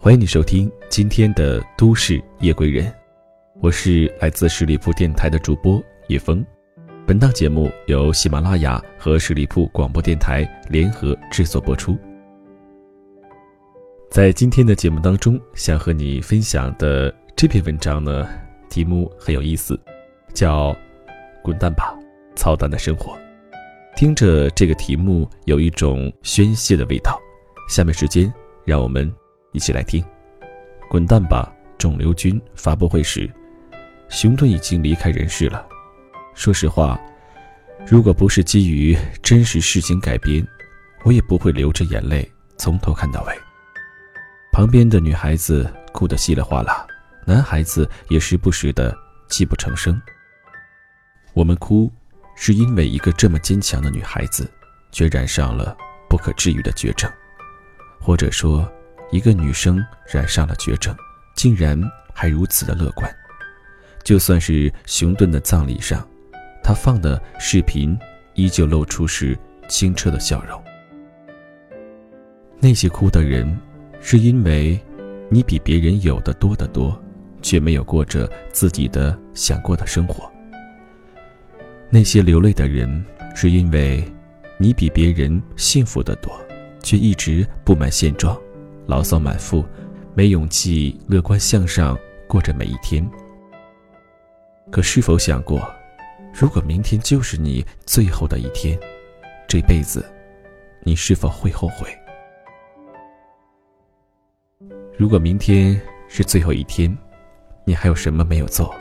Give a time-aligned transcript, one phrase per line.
[0.00, 2.86] 欢迎你收听今天的《都市夜归人》，
[3.60, 6.46] 我是来自十里铺电台的主播叶峰。
[7.04, 11.98] 本档节目由喜马拉雅和十里铺广播电台联合制作播出。
[14.08, 18.28] 在今天的节目当中，想和你分享的这篇文章呢，
[18.70, 19.78] 题目很有意思，
[20.32, 20.72] 叫
[21.42, 21.92] 《滚蛋吧，
[22.36, 23.14] 操蛋的生活》。
[23.96, 27.20] 听着这个题目，有一种宣泄的味道。
[27.68, 28.32] 下面时间，
[28.64, 29.12] 让我们
[29.52, 30.02] 一起来听
[30.90, 33.30] 《滚蛋吧，肿瘤君》发布会时，
[34.08, 35.66] 熊顿已经离开人世了。
[36.34, 37.00] 说实话，
[37.86, 40.46] 如果不是基于真实事情改编，
[41.02, 43.34] 我也不会流着眼泪从头看到尾。
[44.52, 46.86] 旁边的女孩子哭得稀里哗啦，
[47.24, 48.94] 男孩子也时不时的
[49.28, 50.00] 泣不成声。
[51.32, 51.90] 我们哭，
[52.36, 54.50] 是因为一个这么坚强的女孩子，
[54.92, 55.74] 却染上了
[56.06, 57.10] 不可治愈的绝症。
[58.00, 58.70] 或者说，
[59.10, 60.94] 一个女生染上了绝症，
[61.34, 61.80] 竟然
[62.12, 63.10] 还如此的乐观。
[64.04, 66.06] 就算是熊顿的葬礼上，
[66.62, 67.98] 他放的视频
[68.34, 70.62] 依旧露出是清澈的笑容。
[72.60, 73.58] 那些哭的人，
[74.00, 74.80] 是因为
[75.28, 77.00] 你比别人有的多得多，
[77.42, 80.30] 却没有过着自己的想过的生活。
[81.90, 84.04] 那些流泪的人，是因为
[84.58, 86.32] 你比别人幸福的多。
[86.80, 88.40] 却一直不满现状，
[88.88, 89.62] 牢骚满腹，
[90.14, 93.06] 没勇气乐观向上过着每一天。
[94.70, 95.70] 可是否想过，
[96.32, 98.78] 如果明天就是你最后的一天，
[99.46, 100.02] 这辈子，
[100.82, 101.86] 你是否会后悔？
[104.96, 105.78] 如果明天
[106.08, 106.96] 是最后一天，
[107.66, 108.74] 你还有什么没有做？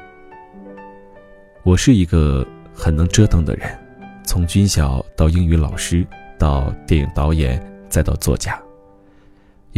[1.64, 3.78] 我是一个很能折腾的人，
[4.24, 6.08] 从军校到英语老师，
[6.40, 7.62] 到电影导演。
[7.90, 8.62] 再到作家，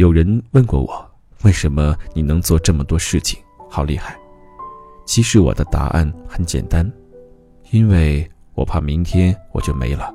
[0.00, 1.10] 有人问过我，
[1.42, 3.38] 为什么你能做这么多事情，
[3.68, 4.18] 好厉害？
[5.04, 6.90] 其实我的答案很简单，
[7.70, 10.10] 因为我怕明天我就没了。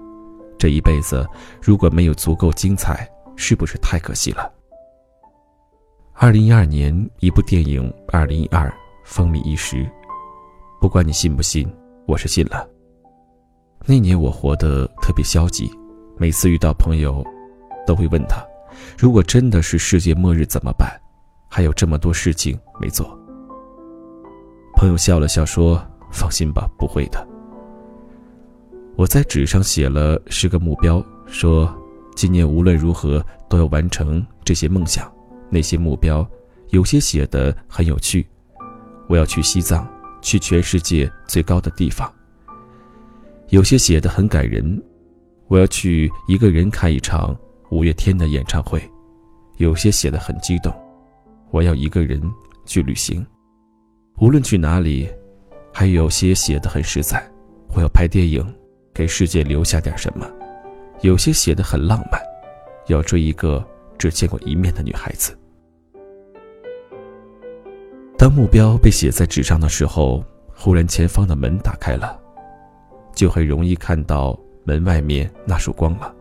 [0.57, 1.23] 这一辈子
[1.61, 4.51] 如果没有足够精彩，是不是太可惜了？
[6.13, 8.67] 二零一二年，一部电影《二零一二》
[9.03, 9.87] 风靡一时，
[10.81, 11.71] 不管你信不信，
[12.07, 12.67] 我是信了。
[13.85, 15.69] 那年我活得特别消极，
[16.17, 17.23] 每次遇到朋友。
[17.85, 18.43] 都会问他，
[18.97, 20.89] 如果真的是世界末日怎么办？
[21.47, 23.17] 还有这么多事情没做。
[24.75, 25.81] 朋友笑了笑说
[26.11, 27.27] ：“放心吧，不会的。”
[28.97, 31.73] 我在纸上写了十个目标，说
[32.15, 35.09] 今年无论如何都要完成这些梦想。
[35.49, 36.27] 那些目标，
[36.69, 38.27] 有些写的很有趣，
[39.07, 39.87] 我要去西藏，
[40.21, 42.09] 去全世界最高的地方；
[43.49, 44.83] 有些写的很感人，
[45.47, 47.37] 我要去一个人看一场。
[47.69, 48.81] 五月天的演唱会，
[49.57, 50.73] 有些写的很激动。
[51.51, 52.21] 我要一个人
[52.65, 53.25] 去旅行，
[54.19, 55.09] 无论去哪里。
[55.77, 57.21] 还有些写的很实在，
[57.73, 58.41] 我要拍电影，
[58.93, 60.25] 给世界留下点什么。
[61.01, 62.21] 有些写的很浪漫，
[62.87, 63.61] 要追一个
[63.97, 65.37] 只见过一面的女孩子。
[68.17, 70.23] 当目标被写在纸上的时候，
[70.55, 72.17] 忽然前方的门打开了，
[73.13, 76.15] 就很容易看到门外面那束光了。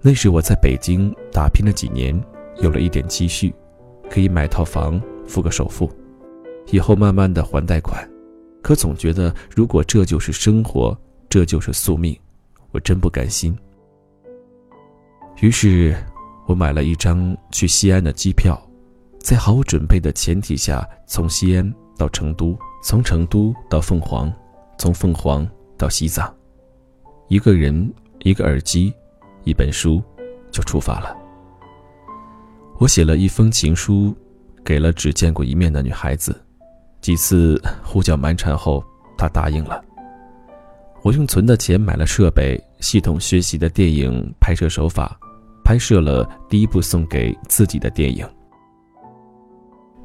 [0.00, 2.18] 那时我在北京打拼了几年，
[2.62, 3.52] 有了一点积蓄，
[4.08, 5.90] 可以买套房，付个首付，
[6.68, 8.08] 以后慢慢的还贷款。
[8.62, 10.96] 可总觉得，如果这就是生活，
[11.28, 12.16] 这就是宿命，
[12.70, 13.56] 我真不甘心。
[15.40, 15.96] 于是，
[16.46, 18.60] 我买了一张去西安的机票，
[19.18, 24.32] 在毫无准备的前提下，从西安到成都，从成都到凤凰，
[24.78, 26.32] 从凤凰到西藏，
[27.26, 28.94] 一个人，一个耳机。
[29.48, 30.02] 一本书，
[30.50, 31.16] 就出发了。
[32.78, 34.14] 我写了一封情书，
[34.62, 36.38] 给了只见过一面的女孩子。
[37.00, 38.84] 几次胡搅蛮缠后，
[39.16, 39.82] 她答应了。
[41.02, 45.18] 我用存的钱买了设备，系统学习的电影拍摄手法，
[45.64, 48.28] 拍摄了第一部送给自己的电影。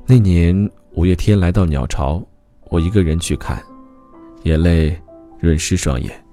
[0.05, 0.55] 那年
[0.93, 2.25] 五月天来到鸟巢，
[2.69, 3.61] 我一个人去看，
[4.43, 4.97] 眼泪
[5.37, 6.25] 润湿双眼，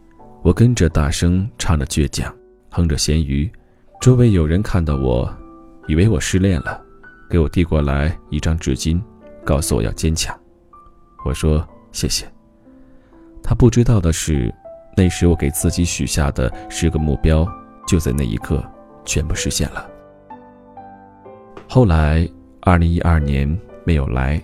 [0.43, 2.32] 我跟着大声唱着倔强。
[2.70, 3.50] 哼着咸鱼，
[4.00, 5.28] 周围有人看到我，
[5.88, 6.81] 以为我失恋了，
[7.28, 9.00] 给我递过来一张纸巾，
[9.44, 10.34] 告诉我要坚强。
[11.25, 12.25] 我说谢谢。
[13.43, 14.52] 他不知道的是，
[14.96, 17.46] 那时我给自己许下的十个目标，
[17.87, 18.64] 就在那一刻
[19.05, 19.88] 全部实现了。
[21.69, 22.28] 后来，
[22.61, 24.40] 二零一二年没有来，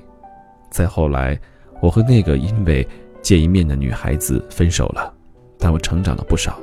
[0.70, 1.38] 再后来，
[1.81, 2.87] 我和那个因为
[3.23, 5.14] 见一面的女孩子分手了，
[5.58, 6.58] 但我成长了不少。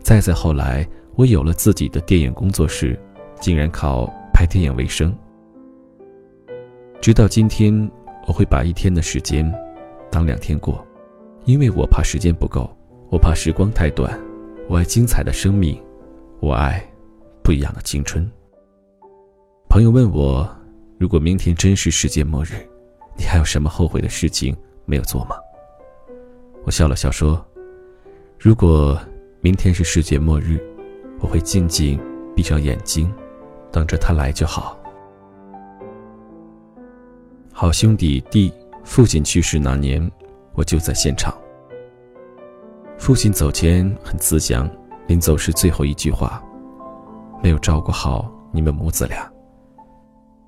[0.00, 2.98] 再再后来，我有了自己的电影工作室，
[3.40, 5.14] 竟然靠拍电影为生。
[7.00, 7.90] 直到今天，
[8.26, 9.52] 我会把一天的时间
[10.10, 10.84] 当两天过，
[11.44, 12.70] 因为我怕时间不够，
[13.10, 14.18] 我怕时光太短，
[14.68, 15.80] 我爱精彩的生命，
[16.40, 16.82] 我爱
[17.42, 18.28] 不一样的青春。
[19.68, 20.48] 朋友问我，
[20.98, 22.66] 如果明天真是世界末日，
[23.16, 24.56] 你还有什么后悔的事情
[24.86, 25.36] 没有做吗？
[26.64, 27.44] 我笑了笑说
[28.38, 28.98] ：“如果
[29.48, 30.62] 明天是世界末日，
[31.20, 31.98] 我会静静
[32.36, 33.10] 闭上眼睛，
[33.72, 34.78] 等着他来就好。”
[37.50, 38.52] 好兄弟弟
[38.84, 40.06] 父亲去世那年，
[40.52, 41.34] 我就在现场。
[42.98, 44.70] 父亲走前很慈祥，
[45.06, 46.44] 临走时最后一句话
[47.42, 49.26] ：“没有照顾好你们母子俩。”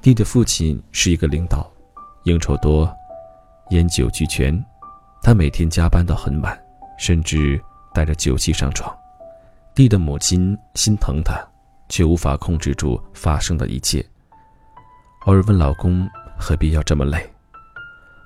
[0.02, 1.66] 弟的父亲是一个领导，
[2.24, 2.86] 应酬多，
[3.70, 4.62] 烟酒俱全。
[5.22, 6.54] 他每天加班到很晚，
[6.98, 7.58] 甚至
[7.94, 8.94] 带着酒气上床。
[9.74, 11.40] 弟的母亲心疼他，
[11.88, 14.04] 却无法控制住发生的一切。
[15.26, 16.08] 偶尔问老公
[16.38, 17.28] 何必要这么累，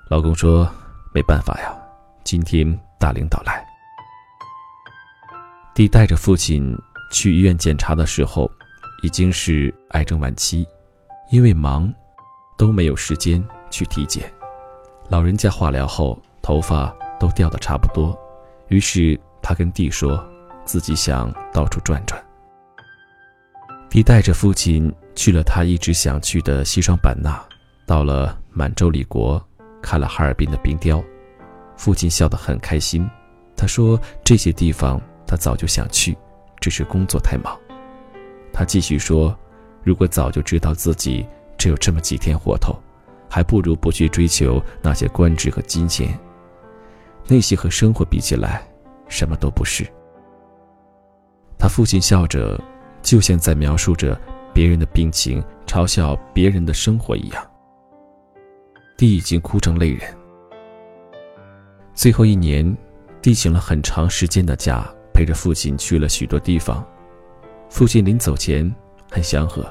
[0.08, 0.69] 老公说
[1.14, 1.76] ：“没办法呀，
[2.25, 2.66] 今天
[2.99, 3.64] 大领导来。”
[5.75, 6.76] 弟带着父亲
[7.10, 8.50] 去医院检查的时候，
[9.02, 10.67] 已经是癌症晚期，
[11.31, 11.93] 因为忙，
[12.56, 14.32] 都没有时间去体检。
[15.08, 16.19] 老人家化疗后。
[16.46, 18.14] 头发都掉的差不多，
[18.69, 20.26] 于是他跟弟说，
[20.64, 22.19] 自己想到处转转。
[23.91, 27.38] 弟带着父亲去了他一直想去的西双版纳，
[27.87, 29.41] 到了满洲里国，
[29.82, 31.05] 看了哈尔滨的冰雕。
[31.76, 33.06] 父亲笑得很开心，
[33.55, 36.17] 他说这些地方他早就想去，
[36.58, 37.55] 只是工作太忙。
[38.50, 39.38] 他继续说，
[39.82, 41.26] 如果早就知道自己
[41.58, 42.75] 只有这么几天活头，
[43.29, 46.19] 还不如不去追求那些官职和金钱。
[47.26, 48.67] 那些和生活比起来，
[49.08, 49.86] 什么都不是。
[51.58, 52.60] 他父亲笑着，
[53.02, 54.20] 就像在描述着
[54.52, 57.50] 别人的病情，嘲笑别人的生活一样。
[58.96, 60.00] 弟已经哭成泪人。
[61.94, 62.76] 最后一年，
[63.22, 66.84] 弟请了很长时间的假，陪着父亲去了许多地方。
[67.70, 68.72] 父亲临走前
[69.10, 69.64] 很祥和，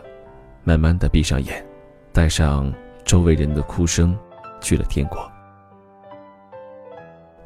[0.63, 1.65] 慢慢的闭上眼，
[2.11, 2.73] 带上
[3.05, 4.17] 周围人的哭声，
[4.59, 5.29] 去了天国。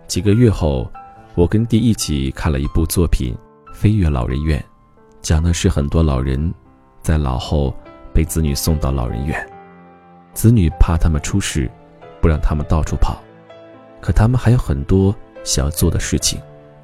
[0.07, 0.89] 几个月后，
[1.37, 3.31] 我跟弟一起看了一部作品
[3.71, 4.59] 《飞跃老人院》，
[5.21, 6.51] 讲的是很多老人
[6.99, 7.71] 在老后
[8.11, 9.47] 被子女送到老人院，
[10.33, 11.69] 子女怕他们出事，
[12.19, 13.21] 不让他们到处跑，
[14.01, 16.41] 可他们还有很多想要做的事情，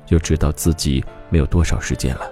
[0.09, 2.29] 又知道自己没有多少时间了，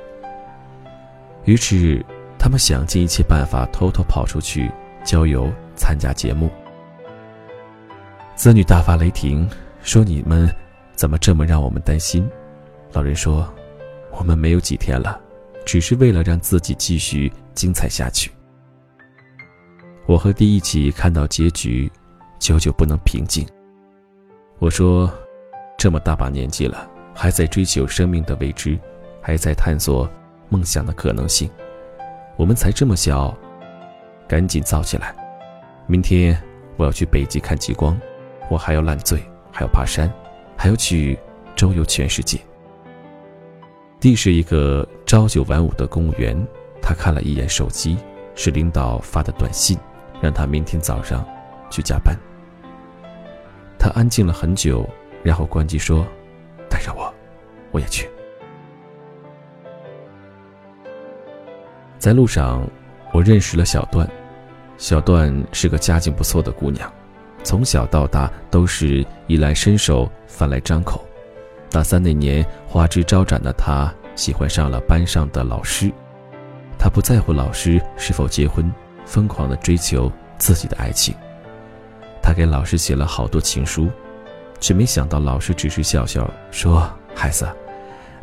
[1.45, 2.05] 于是
[2.37, 4.71] 他们想尽一切办法偷偷跑出去
[5.03, 6.51] 郊游、参加节目。
[8.35, 9.49] 子女大发雷霆，
[9.81, 10.47] 说你们。
[10.95, 12.29] 怎么这么让我们担心？
[12.93, 13.51] 老人说
[14.11, 15.19] ：“我们没有几天了，
[15.65, 18.29] 只是为了让自己继续精彩下去。”
[20.05, 21.89] 我和弟一起看到结局，
[22.37, 23.47] 久久不能平静。
[24.59, 25.11] 我说
[25.77, 28.77] ：“这么大把年纪了，还在追求生命的未知，
[29.21, 30.09] 还在探索
[30.49, 31.49] 梦想的可能性。
[32.35, 33.35] 我们才这么小，
[34.27, 35.15] 赶紧造起来！
[35.87, 36.37] 明天
[36.77, 37.97] 我要去北极看极光，
[38.49, 40.11] 我还要烂醉，还要爬山。”
[40.61, 41.17] 还要去
[41.55, 42.39] 周游全世界。
[43.99, 46.37] 弟是一个朝九晚五的公务员，
[46.79, 47.97] 他看了一眼手机，
[48.35, 49.75] 是领导发的短信，
[50.21, 51.25] 让他明天早上
[51.71, 52.15] 去加班。
[53.79, 54.87] 他安静了很久，
[55.23, 56.05] 然后关机说
[56.69, 57.11] ：“带上我，
[57.71, 58.07] 我也去。”
[61.97, 62.69] 在路上，
[63.11, 64.07] 我认识了小段，
[64.77, 66.93] 小段是个家境不错的姑娘。
[67.43, 71.05] 从小到大都是衣来伸手，饭来张口。
[71.69, 75.91] 大三那年，花枝招展的她喜欢上了班上的老师。
[76.77, 78.71] 她不在乎老师是否结婚，
[79.05, 81.15] 疯狂地追求自己的爱情。
[82.21, 83.89] 她给老师写了好多情书，
[84.59, 87.47] 却没想到老师只是笑笑说：“孩子，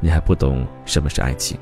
[0.00, 1.58] 你还不懂什么是爱情。”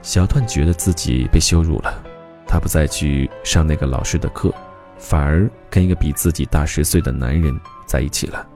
[0.00, 2.02] 小段觉得自己被羞辱了，
[2.46, 4.52] 他不再去上那个老师的课。
[4.98, 7.54] 反而跟一个比自己大十岁的男人
[7.86, 8.46] 在一起了，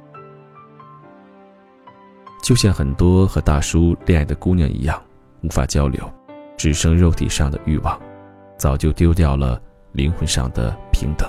[2.42, 5.00] 就像很多和大叔恋爱的姑娘一样，
[5.42, 6.10] 无法交流，
[6.56, 8.00] 只剩肉体上的欲望，
[8.56, 9.60] 早就丢掉了
[9.92, 11.28] 灵魂上的平等。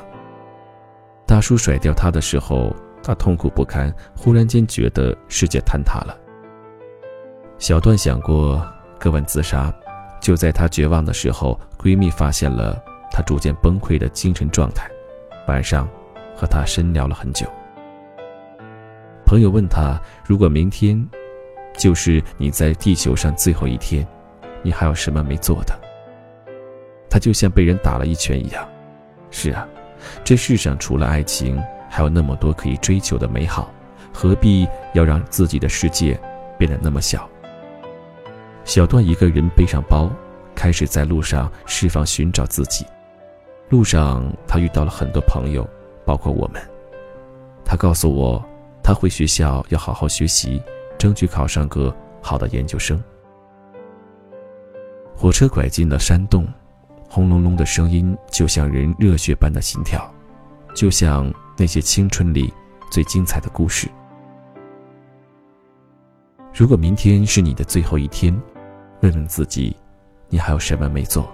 [1.25, 2.73] 大叔甩掉她的时候，
[3.03, 6.17] 她痛苦不堪，忽然间觉得世界坍塌了。
[7.57, 8.65] 小段想过
[8.97, 9.73] 割腕自杀，
[10.21, 14.89] 就在她绝望的时候，闺蜜发现了她逐渐崩溃的精神状态。
[15.49, 15.89] 晚上，
[16.35, 17.47] 和他深聊了很久。
[19.25, 21.03] 朋友问他：“如果明天，
[21.75, 24.07] 就是你在地球上最后一天，
[24.61, 25.73] 你还有什么没做的？”
[27.09, 28.69] 他就像被人打了一拳一样。
[29.31, 29.67] 是啊，
[30.23, 33.73] 这世上除了爱情，还有那么多可以追求的美好，
[34.13, 36.19] 何必要让自己的世界
[36.59, 37.27] 变得那么小？
[38.65, 40.11] 小段一个人背上包，
[40.53, 42.85] 开始在路上释放寻找自己。
[43.69, 45.67] 路上，他遇到了很多朋友，
[46.03, 46.59] 包括我们。
[47.63, 48.43] 他告诉我，
[48.83, 50.59] 他回学校要好好学习，
[50.97, 52.99] 争取考上个好的研究生。
[55.15, 56.47] 火车拐进了山洞，
[57.07, 60.11] 轰隆隆的声音就像人热血般的心跳，
[60.73, 62.51] 就像那些青春里
[62.89, 63.87] 最精彩的故事。
[66.55, 68.33] 如果明天是你的最后一天，
[69.01, 69.77] 问问自己，
[70.27, 71.31] 你还有什么没做，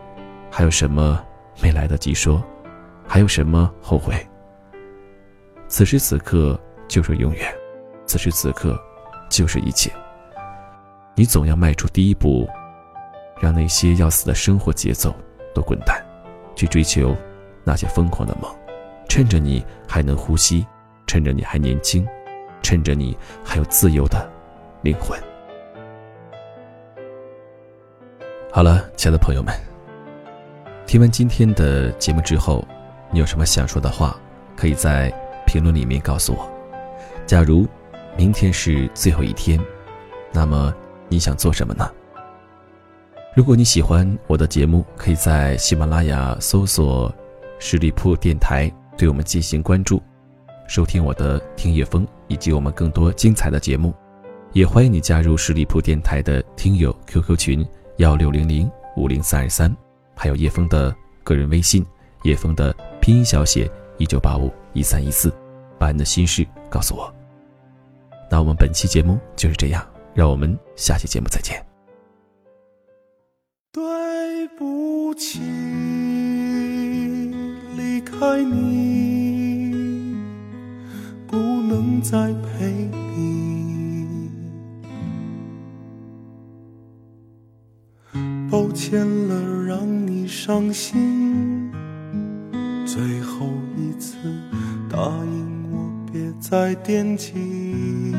[0.52, 1.24] 还有什么？
[1.62, 2.44] 没来得及说，
[3.08, 4.16] 还有什么后悔？
[5.68, 7.54] 此时此刻就是永远，
[8.06, 8.80] 此时此刻
[9.30, 9.92] 就是一切。
[11.16, 12.48] 你总要迈出第一步，
[13.40, 15.16] 让那些要死的生活节奏
[15.54, 16.06] 都滚蛋，
[16.56, 17.16] 去追求
[17.64, 18.54] 那些疯狂的梦。
[19.08, 20.66] 趁着你还能呼吸，
[21.08, 22.06] 趁着你还年轻，
[22.62, 24.30] 趁着你还有自由的
[24.82, 25.18] 灵魂。
[28.52, 29.75] 好了，亲爱的朋友们。
[30.88, 32.66] 听完今天的节目之后，
[33.12, 34.16] 你有什么想说的话，
[34.56, 35.12] 可以在
[35.46, 36.48] 评论里面告诉我。
[37.26, 37.68] 假如
[38.16, 39.60] 明天是最后一天，
[40.32, 40.74] 那么
[41.10, 41.92] 你想做什么呢？
[43.36, 47.14] 如果你喜欢我的节目，可以在喜马拉雅搜索
[47.60, 50.02] “十里铺电台”，对我们进行关注，
[50.68, 53.94] 收听我的听夜风以及我们更多精彩的节目。
[54.54, 59.85] 也欢迎你加入十里铺电台的听友 QQ 群：幺六零零五零三二三。
[60.16, 61.86] 还有叶枫的个人微信，
[62.24, 65.32] 叶枫的拼音小写一九八五一三一四，
[65.78, 67.14] 把你的心事告诉我。
[68.32, 71.64] 那我们本期节目就是这样，让我们下期节目再见。
[73.72, 75.40] 对不起，
[77.76, 80.16] 离开你，
[81.28, 84.30] 不能再陪你。
[88.50, 89.25] 抱歉了，
[90.48, 91.72] 伤心。
[92.86, 94.16] 最后一次，
[94.88, 98.14] 答应我别再惦记。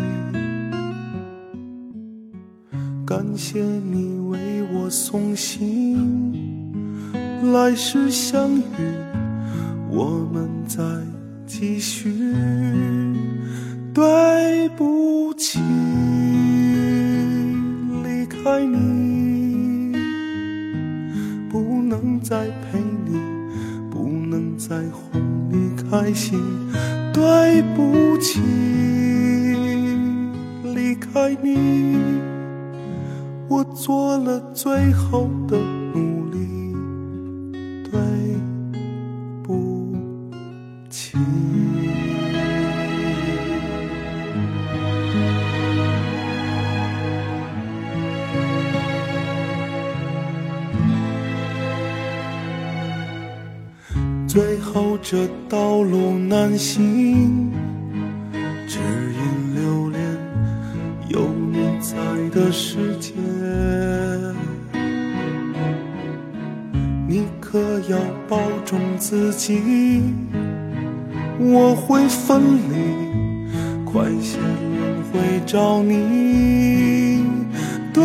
[3.06, 6.35] 感谢你为我送行，
[7.52, 8.64] 来世相遇，
[9.88, 10.83] 我们再
[11.47, 12.12] 继续。
[13.95, 15.61] 对不起，
[18.02, 18.95] 离开你。
[26.02, 26.38] 开心。
[27.12, 28.40] 对不起，
[30.74, 31.96] 离开你，
[33.48, 35.56] 我做了最后的
[35.94, 36.55] 努力。
[55.02, 57.52] 这道路难行，
[58.66, 60.00] 只因留恋
[61.08, 61.96] 有你在
[62.30, 63.12] 的世界。
[67.08, 67.98] 你可要
[68.28, 70.02] 保重自己，
[71.38, 77.24] 我会分离，快些轮回找你。
[77.92, 78.04] 对